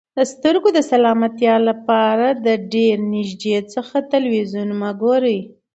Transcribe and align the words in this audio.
د 0.17 0.19
سترګو 0.33 0.69
د 0.73 0.79
سلامتیا 0.91 1.55
لپاره 1.69 2.27
د 2.45 2.47
ډېر 2.73 2.95
نږدې 3.15 3.57
څخه 3.73 3.95
تلویزیون 4.13 4.69
مه 4.79 4.91
ګورئ. 5.01 5.39